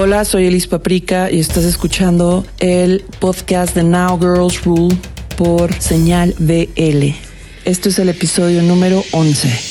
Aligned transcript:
Hola, 0.00 0.24
soy 0.24 0.46
Elis 0.46 0.68
Paprika 0.68 1.28
y 1.28 1.40
estás 1.40 1.64
escuchando 1.64 2.46
el 2.60 3.04
podcast 3.18 3.74
de 3.74 3.82
Now 3.82 4.16
Girls 4.16 4.62
Rule 4.62 4.96
por 5.36 5.74
Señal 5.74 6.36
BL. 6.38 7.16
Esto 7.64 7.88
es 7.88 7.98
el 7.98 8.08
episodio 8.08 8.62
número 8.62 9.02
11. 9.10 9.67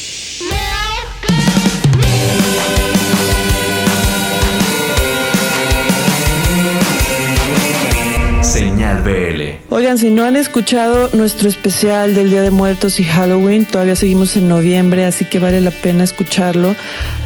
Oigan, 9.69 9.97
si 9.97 10.10
no 10.10 10.24
han 10.24 10.35
escuchado 10.35 11.10
nuestro 11.13 11.49
especial 11.49 12.15
del 12.15 12.29
Día 12.29 12.42
de 12.42 12.51
Muertos 12.51 12.99
y 12.99 13.03
Halloween, 13.03 13.65
todavía 13.65 13.96
seguimos 13.96 14.37
en 14.37 14.47
noviembre, 14.47 15.03
así 15.03 15.26
que 15.26 15.39
vale 15.39 15.60
la 15.60 15.71
pena 15.71 16.03
escucharlo. 16.03 16.76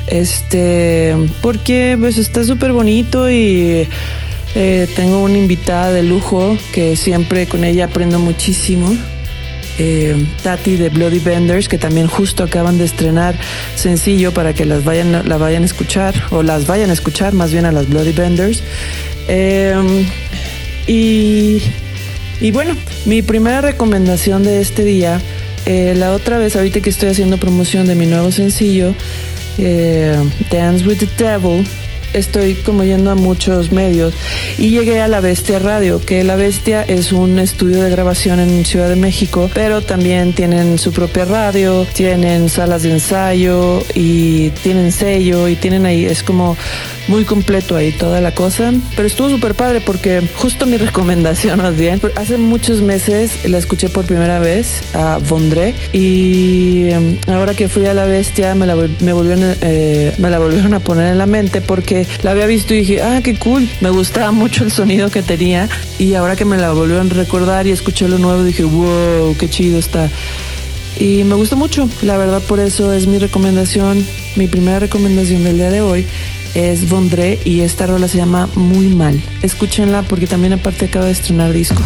Este, 0.08 1.16
porque 1.42 1.98
pues 2.00 2.18
está 2.18 2.44
súper 2.44 2.72
bonito 2.72 3.30
y 3.30 3.88
eh, 4.56 4.88
tengo 4.96 5.24
una 5.24 5.38
invitada 5.38 5.92
de 5.92 6.04
lujo 6.04 6.58
que 6.74 6.96
siempre 6.96 7.48
con 7.48 7.64
ella 7.64 7.86
aprendo 7.86 8.20
muchísimo. 8.20 8.92
Eh, 9.80 10.26
Tati 10.44 10.76
de 10.76 10.90
Bloody 10.90 11.20
Benders, 11.20 11.68
que 11.70 11.78
también 11.78 12.08
justo 12.08 12.44
acaban 12.44 12.78
de 12.78 12.86
estrenar 12.86 13.36
sencillo 13.76 14.34
para 14.34 14.54
que 14.54 14.66
las 14.66 14.84
vayan, 14.84 15.28
la 15.28 15.38
vayan 15.38 15.64
a 15.64 15.66
escuchar, 15.66 16.14
o 16.32 16.44
las 16.44 16.68
vayan 16.68 16.90
a 16.90 16.94
escuchar 16.94 17.34
más 17.34 17.52
bien 17.52 17.66
a 17.66 17.72
las 17.72 17.88
Bloody 17.88 18.12
Benders. 18.12 18.62
Eh, 19.28 20.06
y, 20.88 21.62
y 22.42 22.52
bueno, 22.52 22.76
mi 23.06 23.22
primera 23.22 23.62
recomendación 23.62 24.44
de 24.44 24.62
este 24.62 24.84
día, 24.84 25.22
eh, 25.68 25.94
la 25.96 26.12
otra 26.12 26.40
vez, 26.40 26.56
ahorita 26.56 26.82
que 26.82 26.90
estoy 26.90 27.10
haciendo 27.10 27.38
promoción 27.38 27.86
de 27.88 27.94
mi 27.94 28.08
nuevo 28.08 28.32
sencillo, 28.32 28.96
eh, 29.60 30.18
Dance 30.50 30.86
with 30.86 30.98
the 30.98 31.08
Devil, 31.24 31.64
estoy 32.14 32.56
como 32.56 32.84
yendo 32.84 33.12
a 33.12 33.16
muchos 33.16 33.72
medios 33.72 34.14
y 34.58 34.70
llegué 34.70 35.02
a 35.02 35.08
La 35.08 35.22
Bestia 35.22 35.60
Radio, 35.60 36.00
que 36.00 36.24
La 36.24 36.36
Bestia 36.36 36.84
es 36.84 37.12
un 37.12 37.40
estudio 37.40 37.82
de 37.82 37.90
grabación 37.90 38.40
en 38.40 38.66
Ciudad 38.66 38.90
de 38.90 38.96
México, 38.96 39.50
pero 39.54 39.82
también 39.82 40.34
tienen 40.34 40.78
su 40.78 40.92
propia 40.92 41.26
radio, 41.26 41.86
tienen 41.94 42.50
salas 42.50 42.84
de 42.84 42.92
ensayo 42.92 43.84
y 43.94 44.50
tienen 44.64 44.92
sello 44.92 45.48
y 45.48 45.56
tienen 45.56 45.86
ahí, 45.86 46.06
es 46.06 46.24
como 46.24 46.58
muy 47.08 47.24
completo 47.26 47.76
ahí 47.76 47.92
toda 47.92 48.22
la 48.22 48.34
cosa, 48.34 48.74
pero 48.96 49.08
estuvo 49.08 49.30
súper 49.30 49.56
padre 49.56 49.82
porque 49.82 50.22
justo 50.36 50.66
mi 50.66 50.78
recomendación 50.78 51.62
más 51.62 51.78
bien, 51.78 52.02
hace 52.16 52.38
muchos 52.38 52.82
meses 52.82 53.48
la 53.50 53.58
escuché 53.58 53.90
por 53.90 54.06
primera 54.06 54.40
vez 54.40 54.82
a 54.94 55.18
Vondré 55.18 55.74
y 55.94 56.90
em, 56.90 57.18
ahora 57.28 57.54
que 57.54 57.68
fui 57.70 57.86
a 57.86 57.94
La 57.94 58.06
Bestia 58.06 58.56
me 58.56 58.66
la, 58.66 58.76
me 58.76 59.14
volvieron, 59.14 59.56
eh, 59.62 60.14
me 60.18 60.30
la 60.30 60.40
volvieron 60.40 60.74
a 60.74 60.80
poner 60.80 61.12
en 61.12 61.18
la 61.18 61.26
mente 61.26 61.62
porque 61.62 62.01
la 62.24 62.32
había 62.32 62.46
visto 62.46 62.74
y 62.74 62.80
dije, 62.80 63.02
ah, 63.02 63.22
qué 63.24 63.36
cool, 63.36 63.68
me 63.82 63.90
gustaba 63.90 64.32
mucho 64.32 64.64
el 64.64 64.72
sonido 64.72 65.10
que 65.10 65.22
tenía 65.22 65.70
y 66.00 66.14
ahora 66.14 66.36
que 66.36 66.46
me 66.46 66.58
la 66.58 66.72
volvieron 66.72 67.12
a 67.12 67.14
recordar 67.14 67.68
y 67.68 67.72
escuché 67.72 68.08
lo 68.08 68.18
nuevo 68.18 68.44
dije, 68.44 68.64
wow, 68.64 69.36
qué 69.38 69.50
chido 69.50 69.80
está. 69.80 70.10
Y 71.00 71.24
me 71.24 71.36
gustó 71.36 71.56
mucho, 71.56 71.90
la 72.02 72.18
verdad 72.18 72.42
por 72.42 72.60
eso 72.60 72.94
es 72.94 73.08
mi 73.08 73.18
recomendación, 73.18 74.06
mi 74.36 74.48
primera 74.48 74.80
recomendación 74.80 75.44
del 75.44 75.58
día 75.58 75.72
de 75.72 75.82
hoy 75.82 76.06
es 76.54 76.90
Vondré 76.90 77.40
y 77.46 77.62
esta 77.62 77.88
rola 77.88 78.08
se 78.08 78.18
llama 78.18 78.50
Muy 78.56 78.88
Mal. 78.88 79.22
Escúchenla 79.42 80.04
porque 80.04 80.28
también 80.28 80.54
aparte 80.54 80.86
acaba 80.86 81.06
de 81.06 81.12
estrenar 81.12 81.54
disco. 81.54 81.82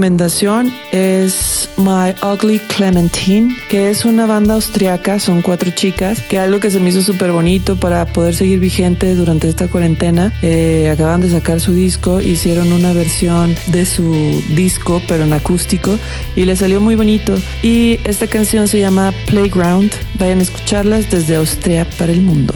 Recomendación 0.00 0.72
es 0.92 1.68
My 1.76 2.14
Ugly 2.26 2.58
Clementine, 2.74 3.54
que 3.68 3.90
es 3.90 4.06
una 4.06 4.24
banda 4.24 4.54
austriaca, 4.54 5.18
son 5.18 5.42
cuatro 5.42 5.72
chicas, 5.72 6.22
que 6.22 6.38
algo 6.38 6.58
que 6.58 6.70
se 6.70 6.80
me 6.80 6.88
hizo 6.88 7.02
súper 7.02 7.32
bonito 7.32 7.76
para 7.76 8.06
poder 8.06 8.34
seguir 8.34 8.60
vigente 8.60 9.14
durante 9.14 9.46
esta 9.46 9.68
cuarentena. 9.68 10.32
Eh, 10.40 10.88
acaban 10.90 11.20
de 11.20 11.28
sacar 11.28 11.60
su 11.60 11.74
disco, 11.74 12.18
hicieron 12.22 12.72
una 12.72 12.94
versión 12.94 13.54
de 13.66 13.84
su 13.84 14.42
disco, 14.56 15.02
pero 15.06 15.24
en 15.24 15.34
acústico, 15.34 15.98
y 16.34 16.46
le 16.46 16.56
salió 16.56 16.80
muy 16.80 16.94
bonito. 16.94 17.36
Y 17.62 18.00
esta 18.04 18.26
canción 18.26 18.68
se 18.68 18.80
llama 18.80 19.12
Playground. 19.26 19.92
Vayan 20.18 20.38
a 20.38 20.42
escucharlas 20.42 21.10
desde 21.10 21.36
Austria 21.36 21.86
para 21.98 22.10
el 22.10 22.22
mundo. 22.22 22.54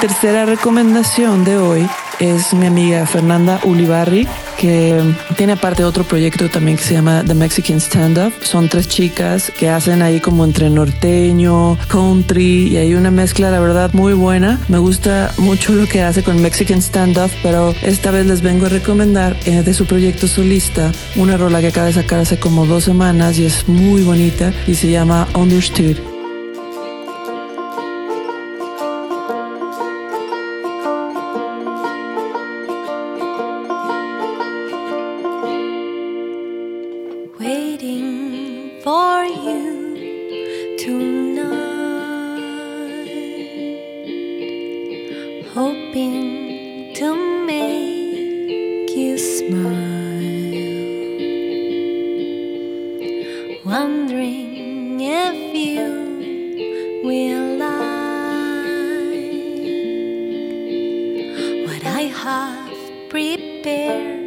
Tercera 0.00 0.46
recomendación 0.46 1.44
de 1.44 1.58
hoy 1.58 1.86
es 2.20 2.54
mi 2.54 2.66
amiga 2.66 3.04
Fernanda 3.06 3.60
Ulibarri, 3.64 4.26
que 4.56 4.98
tiene 5.36 5.52
aparte 5.52 5.84
otro 5.84 6.04
proyecto 6.04 6.48
también 6.48 6.78
que 6.78 6.84
se 6.84 6.94
llama 6.94 7.22
The 7.26 7.34
Mexican 7.34 7.80
Stand 7.80 8.18
Up. 8.18 8.32
Son 8.42 8.68
tres 8.70 8.88
chicas 8.88 9.52
que 9.58 9.68
hacen 9.68 10.00
ahí 10.00 10.20
como 10.20 10.44
entre 10.44 10.70
norteño, 10.70 11.76
country 11.88 12.68
y 12.68 12.76
hay 12.78 12.94
una 12.94 13.10
mezcla, 13.10 13.50
la 13.50 13.60
verdad, 13.60 13.92
muy 13.92 14.14
buena. 14.14 14.58
Me 14.68 14.78
gusta 14.78 15.32
mucho 15.36 15.74
lo 15.74 15.86
que 15.86 16.02
hace 16.02 16.22
con 16.22 16.40
Mexican 16.40 16.80
Stand 16.80 17.18
Up, 17.18 17.30
pero 17.42 17.74
esta 17.82 18.10
vez 18.10 18.24
les 18.26 18.40
vengo 18.40 18.66
a 18.66 18.70
recomendar 18.70 19.36
eh, 19.44 19.62
de 19.62 19.74
su 19.74 19.84
proyecto 19.84 20.28
solista 20.28 20.92
una 21.16 21.36
rola 21.36 21.60
que 21.60 21.68
acaba 21.68 21.88
de 21.88 21.92
sacar 21.92 22.20
hace 22.20 22.38
como 22.38 22.64
dos 22.64 22.84
semanas 22.84 23.38
y 23.38 23.44
es 23.44 23.68
muy 23.68 24.02
bonita 24.02 24.52
y 24.66 24.74
se 24.74 24.90
llama 24.90 25.28
Understood. 25.34 26.09
wondering 53.70 55.00
if 55.00 55.54
you 55.54 57.02
will 57.04 57.56
like 57.56 57.94
what 61.68 61.86
I 61.86 62.02
have 62.10 63.08
prepared. 63.08 64.19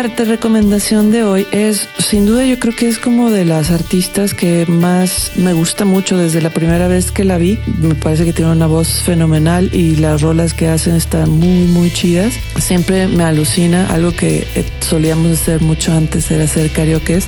Cuarta 0.00 0.22
recomendación 0.22 1.10
de 1.10 1.24
hoy 1.24 1.44
es, 1.50 1.88
sin 1.98 2.24
duda 2.24 2.46
yo 2.46 2.60
creo 2.60 2.72
que 2.72 2.86
es 2.86 3.00
como 3.00 3.32
de 3.32 3.44
las 3.44 3.72
artistas 3.72 4.32
que 4.32 4.64
más 4.66 5.32
me 5.34 5.54
gusta 5.54 5.84
mucho 5.84 6.16
desde 6.16 6.40
la 6.40 6.50
primera 6.50 6.86
vez 6.86 7.10
que 7.10 7.24
la 7.24 7.36
vi. 7.36 7.58
Me 7.80 7.96
parece 7.96 8.24
que 8.24 8.32
tiene 8.32 8.52
una 8.52 8.68
voz 8.68 9.02
fenomenal 9.02 9.74
y 9.74 9.96
las 9.96 10.22
rolas 10.22 10.54
que 10.54 10.68
hacen 10.68 10.94
están 10.94 11.30
muy, 11.30 11.66
muy 11.66 11.90
chidas. 11.90 12.34
Siempre 12.60 13.08
me 13.08 13.24
alucina, 13.24 13.88
algo 13.88 14.12
que 14.12 14.46
eh, 14.54 14.64
solíamos 14.78 15.32
hacer 15.32 15.62
mucho 15.62 15.92
antes 15.92 16.30
era 16.30 16.44
hacer 16.44 16.70
karaoke 16.70 17.18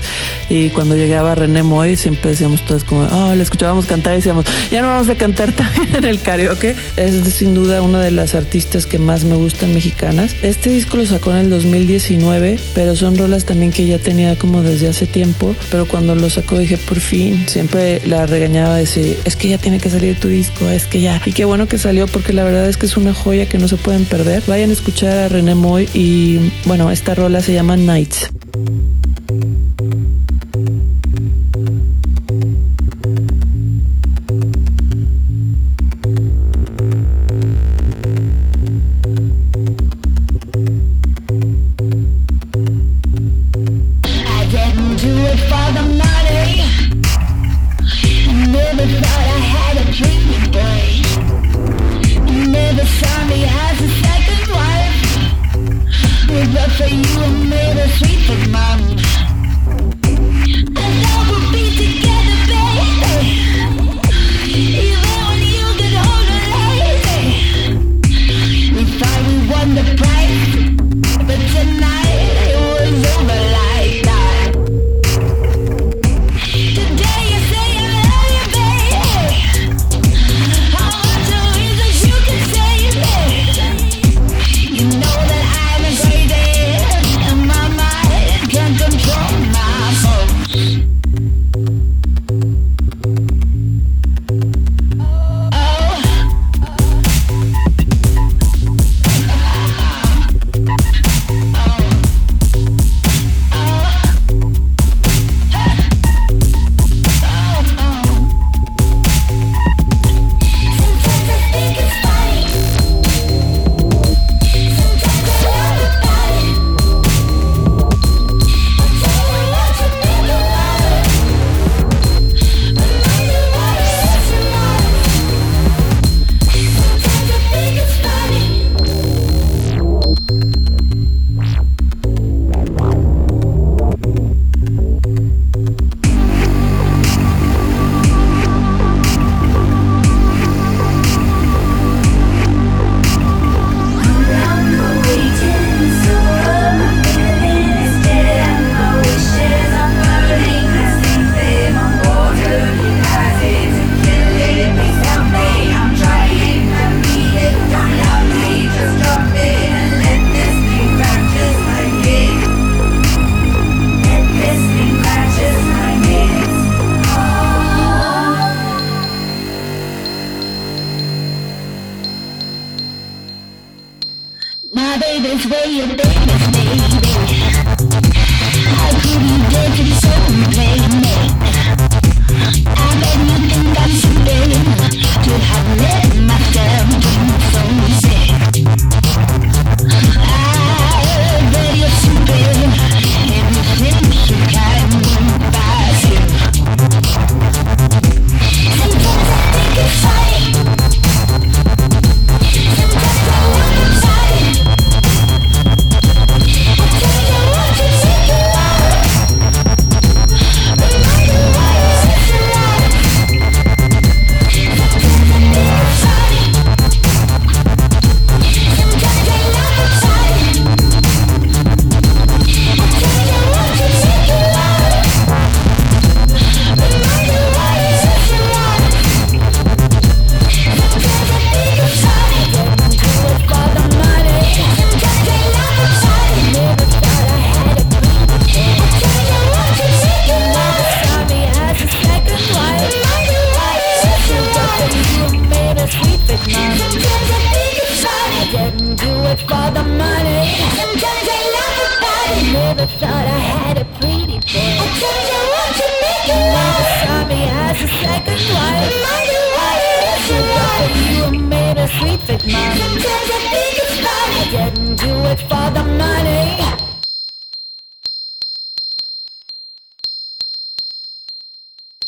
y 0.48 0.68
cuando 0.68 0.94
llegaba 0.94 1.34
René 1.34 1.64
Moy 1.64 1.96
siempre 1.96 2.30
decíamos 2.30 2.64
todas 2.64 2.84
como, 2.84 3.02
oh, 3.02 3.34
le 3.34 3.42
escuchábamos 3.42 3.86
cantar 3.86 4.12
y 4.12 4.16
decíamos, 4.18 4.44
ya 4.70 4.80
no 4.80 4.88
vamos 4.88 5.08
a 5.08 5.16
cantar 5.16 5.50
también 5.56 5.96
en 5.96 6.04
el 6.04 6.22
karaoke. 6.22 6.76
Es 6.96 7.14
sin 7.34 7.52
duda 7.52 7.82
una 7.82 8.00
de 8.00 8.12
las 8.12 8.36
artistas 8.36 8.86
que 8.86 9.00
más 9.00 9.24
me 9.24 9.34
gustan 9.34 9.74
mexicanas. 9.74 10.36
Este 10.42 10.70
disco 10.70 10.98
lo 10.98 11.04
sacó 11.04 11.32
en 11.32 11.38
el 11.38 11.50
2019 11.50 12.59
pero 12.74 12.96
son 12.96 13.16
rolas 13.16 13.44
también 13.44 13.72
que 13.72 13.86
ya 13.86 13.98
tenía 13.98 14.36
como 14.36 14.62
desde 14.62 14.88
hace 14.88 15.06
tiempo, 15.06 15.54
pero 15.70 15.86
cuando 15.86 16.14
lo 16.14 16.30
sacó 16.30 16.58
dije, 16.58 16.76
por 16.76 17.00
fin, 17.00 17.44
siempre 17.48 18.00
la 18.06 18.26
regañaba 18.26 18.76
decir, 18.76 19.18
es 19.24 19.36
que 19.36 19.48
ya 19.48 19.58
tiene 19.58 19.78
que 19.78 19.90
salir 19.90 20.18
tu 20.18 20.28
disco, 20.28 20.68
es 20.68 20.86
que 20.86 21.00
ya. 21.00 21.20
Y 21.24 21.32
qué 21.32 21.44
bueno 21.44 21.68
que 21.68 21.78
salió 21.78 22.06
porque 22.06 22.32
la 22.32 22.44
verdad 22.44 22.68
es 22.68 22.76
que 22.76 22.86
es 22.86 22.96
una 22.96 23.14
joya 23.14 23.48
que 23.48 23.58
no 23.58 23.68
se 23.68 23.76
pueden 23.76 24.04
perder. 24.04 24.42
Vayan 24.46 24.70
a 24.70 24.72
escuchar 24.72 25.16
a 25.18 25.28
René 25.28 25.54
Moy 25.54 25.88
y 25.94 26.52
bueno, 26.64 26.90
esta 26.90 27.14
rola 27.14 27.40
se 27.40 27.52
llama 27.52 27.76
Nights. 27.76 28.30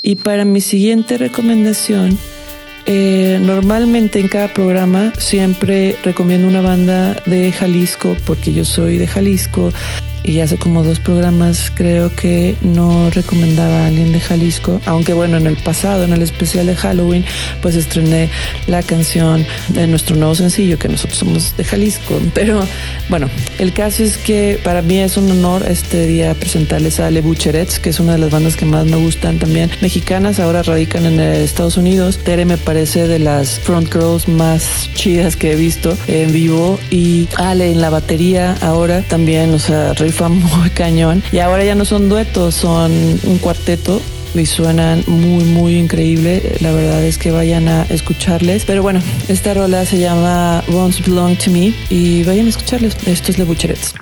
Y 0.02 0.16
para 0.16 0.44
mi 0.44 0.60
siguiente 0.60 1.16
recomendación, 1.16 2.18
eh, 2.86 3.38
normalmente 3.40 4.18
en 4.18 4.26
cada 4.26 4.52
programa 4.52 5.12
siempre 5.16 5.96
recomiendo 6.02 6.48
una 6.48 6.60
banda 6.60 7.22
de 7.24 7.52
Jalisco 7.52 8.16
porque 8.26 8.52
yo 8.52 8.64
soy 8.64 8.98
de 8.98 9.06
Jalisco 9.06 9.72
y 10.24 10.40
hace 10.40 10.56
como 10.56 10.82
dos 10.82 11.00
programas 11.00 11.70
creo 11.74 12.14
que 12.14 12.56
no 12.62 13.10
recomendaba 13.10 13.84
a 13.84 13.86
alguien 13.86 14.12
de 14.12 14.20
Jalisco, 14.20 14.80
aunque 14.86 15.12
bueno, 15.12 15.36
en 15.36 15.46
el 15.46 15.56
pasado, 15.56 16.04
en 16.04 16.12
el 16.12 16.22
especial 16.22 16.66
de 16.66 16.76
Halloween, 16.76 17.24
pues 17.60 17.74
estrené 17.74 18.28
la 18.66 18.82
canción 18.82 19.46
de 19.68 19.86
nuestro 19.86 20.16
nuevo 20.16 20.34
sencillo, 20.34 20.78
que 20.78 20.88
nosotros 20.88 21.18
somos 21.18 21.56
de 21.56 21.64
Jalisco, 21.64 22.20
pero 22.34 22.66
bueno, 23.08 23.28
el 23.58 23.72
caso 23.72 24.02
es 24.02 24.16
que 24.16 24.60
para 24.62 24.82
mí 24.82 24.98
es 24.98 25.16
un 25.16 25.30
honor 25.30 25.64
este 25.68 26.06
día 26.06 26.34
presentarles 26.34 27.00
a 27.00 27.10
Le 27.10 27.20
Bucherets, 27.20 27.78
que 27.78 27.90
es 27.90 28.00
una 28.00 28.12
de 28.12 28.18
las 28.18 28.30
bandas 28.30 28.56
que 28.56 28.64
más 28.64 28.86
me 28.86 28.96
gustan 28.96 29.38
también, 29.38 29.70
mexicanas, 29.80 30.40
ahora 30.40 30.62
radican 30.62 31.06
en 31.06 31.20
Estados 31.20 31.76
Unidos, 31.76 32.18
Tere 32.18 32.44
me 32.44 32.58
parece 32.58 33.08
de 33.08 33.18
las 33.18 33.58
front 33.60 33.92
girls 33.92 34.28
más 34.28 34.90
chidas 34.94 35.36
que 35.36 35.52
he 35.52 35.56
visto 35.56 35.96
en 36.06 36.32
vivo. 36.32 36.78
Y 36.90 37.28
Ale 37.36 37.70
en 37.70 37.80
la 37.80 37.90
batería 37.90 38.56
ahora 38.60 39.02
también, 39.02 39.52
o 39.54 39.58
sea, 39.58 39.92
muy 40.20 40.70
cañón. 40.74 41.22
Y 41.32 41.38
ahora 41.38 41.64
ya 41.64 41.74
no 41.74 41.84
son 41.84 42.08
duetos, 42.08 42.54
son 42.54 42.92
un 43.24 43.38
cuarteto 43.38 44.00
y 44.34 44.46
suenan 44.46 45.04
muy 45.06 45.44
muy 45.44 45.76
increíble. 45.76 46.56
La 46.60 46.72
verdad 46.72 47.02
es 47.04 47.18
que 47.18 47.30
vayan 47.30 47.68
a 47.68 47.82
escucharles. 47.84 48.64
Pero 48.64 48.82
bueno, 48.82 49.00
esta 49.28 49.54
rola 49.54 49.84
se 49.84 49.98
llama 49.98 50.62
Once 50.72 51.02
Belong 51.02 51.36
to 51.38 51.50
Me 51.50 51.74
y 51.90 52.24
vayan 52.24 52.46
a 52.46 52.50
escucharles. 52.50 52.96
Esto 53.06 53.32
es 53.32 53.38
Le 53.38 53.44
Bucherets. 53.44 53.94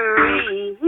My 0.00 0.79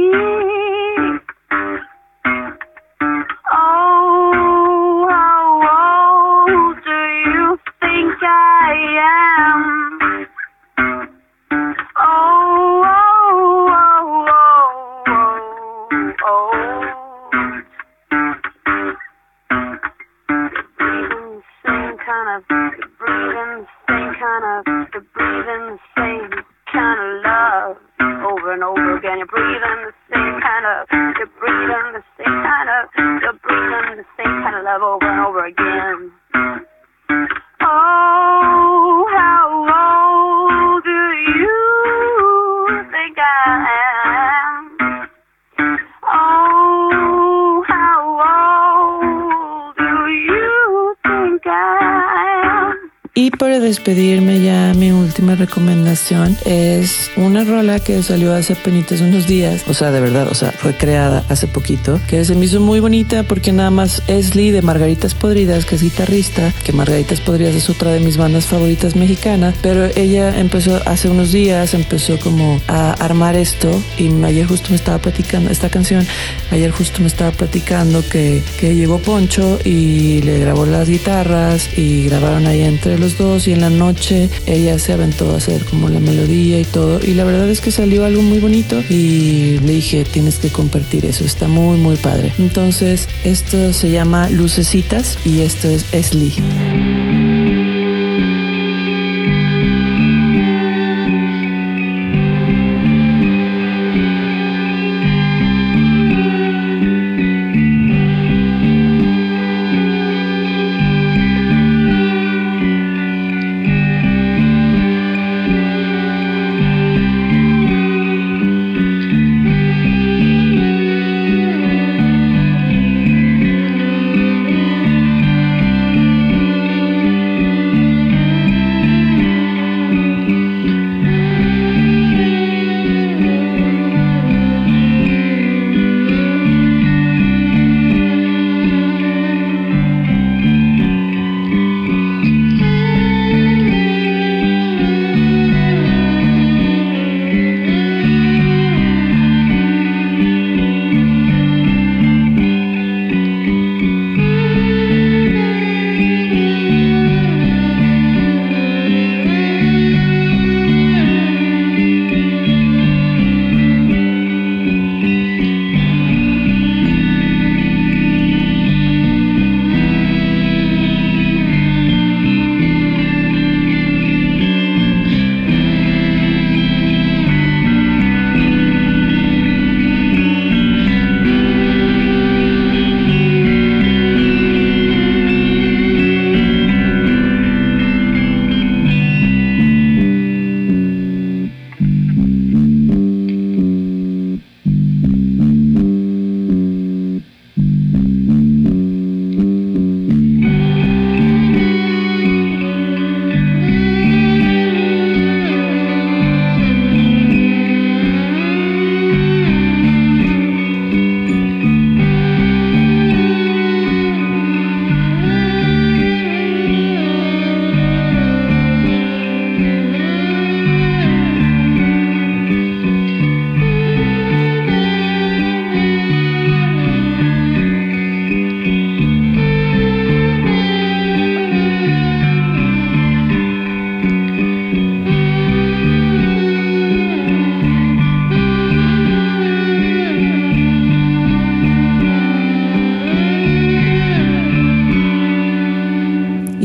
despedirme 53.15 54.41
ya 54.41 54.73
mi 54.75 54.91
última 54.91 55.35
recomendación 55.35 56.35
es 56.47 57.11
una 57.17 57.45
rola 57.45 57.79
que 57.79 58.03
salió 58.03 58.33
hace 58.33 58.55
apenas 58.55 58.73
unos 59.03 59.27
días, 59.27 59.65
o 59.69 59.75
sea, 59.75 59.91
de 59.91 60.01
verdad, 60.01 60.29
o 60.29 60.35
sea, 60.35 60.51
fue 60.51 60.75
creada 60.75 61.23
hace 61.29 61.47
poquito, 61.47 62.01
que 62.09 62.25
se 62.25 62.35
me 62.35 62.47
hizo 62.47 62.59
muy 62.59 62.81
bonita 62.81 63.23
porque 63.23 63.53
nada 63.53 63.71
más 63.71 64.03
es 64.07 64.35
Lee 64.35 64.51
de 64.51 64.63
Margaritas 64.63 65.15
Podridas, 65.15 65.67
que 65.67 65.75
es 65.75 65.83
guitarrista, 65.83 66.55
que 66.65 66.73
Margaritas 66.73 67.21
Podridas 67.21 67.55
es 67.55 67.69
otra 67.69 67.91
de 67.93 68.01
mis 68.01 68.17
bandas 68.17 68.47
favoritas 68.47 68.97
mexicanas, 68.97 69.55
pero 69.61 69.85
ella 69.95 70.39
empezó 70.39 70.81
hace 70.87 71.11
unos 71.11 71.33
días, 71.33 71.75
empezó 71.75 72.19
como 72.19 72.63
a 72.67 72.93
armar 72.93 73.37
esto 73.37 73.71
y 73.99 74.09
ayer 74.25 74.47
justo 74.47 74.71
me 74.71 74.77
estaba 74.77 74.99
platicando 74.99 75.51
esta 75.51 75.69
canción, 75.69 76.07
ayer 76.51 76.71
justo 76.71 77.01
me 77.01 77.09
estaba 77.09 77.31
platicando 77.31 78.03
que, 78.09 78.43
que 78.59 78.75
llegó 78.75 78.99
Poncho 78.99 79.59
y 79.65 80.23
le 80.23 80.39
grabó 80.39 80.65
las 80.65 80.89
guitarras 80.89 81.69
y 81.77 82.07
grabaron 82.07 82.47
ahí 82.47 82.63
entre 82.63 82.99
los 83.03 83.19
dos 83.19 83.49
y 83.49 83.53
en 83.53 83.61
la 83.61 83.69
noche 83.69 84.31
ella 84.47 84.79
se 84.79 84.93
aventó 84.93 85.33
a 85.33 85.39
hacer 85.39 85.65
como 85.65 85.89
la 85.89 85.99
melodía 85.99 86.61
y 86.61 86.65
todo 86.65 87.01
y 87.05 87.15
la 87.15 87.25
verdad 87.25 87.51
es 87.51 87.61
que 87.61 87.73
salió 87.73 88.05
algo 88.05 88.23
muy 88.23 88.39
bonito 88.39 88.81
y 88.89 89.59
le 89.59 89.73
dije 89.73 90.05
tienes 90.05 90.39
que 90.39 90.51
compartir 90.51 91.05
eso, 91.05 91.25
está 91.25 91.49
muy 91.49 91.79
muy 91.79 91.97
padre. 91.97 92.33
Entonces 92.39 93.09
esto 93.25 93.73
se 93.73 93.91
llama 93.91 94.31
Lucecitas 94.31 95.19
y 95.25 95.41
esto 95.41 95.69
es 95.69 95.85
Esli. 95.93 97.02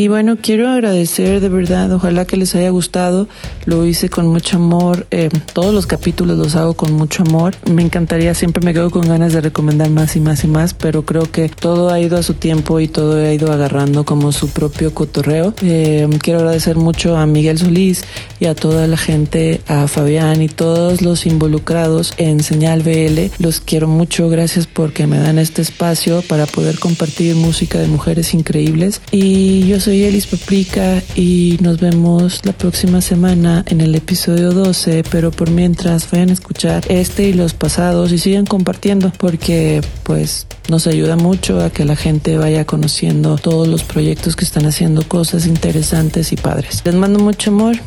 Y 0.08 0.10
bueno, 0.10 0.38
quiero 0.42 0.70
agradecer 0.70 1.42
de 1.42 1.50
verdad, 1.50 1.92
ojalá 1.92 2.24
que 2.24 2.38
les 2.38 2.56
haya 2.56 2.70
gustado. 2.70 3.28
Lo 3.66 3.86
hice 3.86 4.08
con 4.08 4.26
mucho 4.28 4.56
amor. 4.56 5.06
Eh, 5.12 5.28
todos 5.52 5.74
los 5.74 5.86
capítulos 5.86 6.38
los 6.38 6.56
hago 6.56 6.76
con 6.76 6.94
mucho 6.94 7.24
amor. 7.24 7.56
Me 7.70 7.82
encantaría, 7.82 8.34
siempre 8.34 8.64
me 8.64 8.74
quedo 8.74 8.90
con 8.90 9.06
ganas 9.06 9.34
de 9.34 9.42
recomendar 9.42 9.90
más 9.90 10.16
y 10.16 10.22
más 10.22 10.46
y 10.46 10.48
más, 10.48 10.74
pero 10.74 11.02
creo 11.02 11.30
que 11.30 11.50
todo 11.50 11.90
ha 11.90 12.00
ido 12.00 12.18
a 12.18 12.24
su 12.24 12.36
tiempo 12.36 12.80
y 12.80 12.88
todo 12.88 13.18
ha 13.18 13.34
ido 13.34 13.52
agarrando 13.52 14.06
como 14.06 14.32
su 14.32 14.48
propio 14.48 14.94
cotorreo. 14.94 15.54
Eh, 15.62 16.08
quiero 16.22 16.40
agradecer 16.40 16.78
mucho 16.78 17.18
a 17.18 17.26
Miguel 17.26 17.58
Solís 17.58 18.06
y 18.40 18.46
a 18.46 18.56
toda 18.56 18.88
la 18.88 18.98
gente, 18.98 19.62
a 19.68 19.88
Fabián 19.88 20.42
y 20.42 20.48
todos 20.48 21.02
los 21.02 21.26
involucrados 21.26 22.14
en 22.18 22.42
Señal 22.42 22.84
BL. 22.84 23.32
Los 23.40 23.60
quiero 23.60 23.88
mucho. 23.88 24.30
Gracias 24.30 24.68
porque 24.68 25.08
me 25.08 25.20
dan 25.20 25.40
este 25.40 25.62
espacio 25.62 26.22
para 26.22 26.46
poder 26.46 26.80
compartir 26.80 27.36
música 27.36 27.80
de 27.80 27.88
mujeres 27.88 28.34
increíbles. 28.34 29.02
Y 29.12 29.68
yo 29.68 29.80
soy 29.80 30.04
Elis 30.04 30.28
Paprika 30.28 31.02
y 31.16 31.58
nos 31.62 31.80
vemos 31.80 32.42
la 32.44 32.54
próxima 32.54 33.02
semana 33.02 33.64
en 33.68 33.82
el 33.82 33.96
episodio 33.96 34.52
12, 34.52 35.04
pero 35.10 35.32
por 35.32 35.50
mientras 35.50 36.10
vayan 36.12 36.30
a 36.30 36.34
escuchar 36.34 36.84
este 36.90 37.30
y 37.30 37.34
los 37.34 37.54
pasados 37.54 38.12
y 38.12 38.18
sigan 38.18 38.46
compartiendo 38.46 39.12
porque 39.18 39.82
pues 40.04 40.48
nos 40.70 40.88
ayuda 40.88 41.16
mucho 41.16 41.62
a 41.62 41.70
que 41.70 41.86
la 41.86 41.96
gente 41.96 42.38
vaya 42.38 42.66
conociendo 42.66 43.38
todos 43.38 43.68
los 43.68 43.84
proyectos 43.84 44.36
que 44.36 44.46
están 44.46 44.66
haciendo 44.66 45.08
cosas 45.08 45.46
interesantes 45.46 46.32
y 46.34 46.36
padres. 46.36 46.82
Les 46.84 46.96
mando 46.96 47.20
mucho 47.20 47.52
amor, 47.52 47.78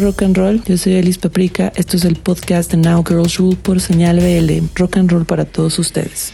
rock 0.00 0.22
and 0.22 0.36
roll. 0.36 0.60
Yo 0.66 0.76
soy 0.76 0.94
Elis 0.94 1.18
Paprika. 1.18 1.72
Esto 1.76 1.96
es 1.96 2.04
el 2.04 2.16
podcast 2.16 2.70
de 2.70 2.76
Now 2.76 3.04
Girls 3.06 3.36
Rule 3.36 3.56
por 3.56 3.80
Señal 3.80 4.18
BL. 4.18 4.68
Rock 4.74 4.96
and 4.96 5.10
roll 5.10 5.24
para 5.24 5.44
todos 5.44 5.78
ustedes. 5.78 6.32